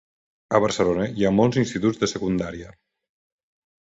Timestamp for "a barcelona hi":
0.59-1.27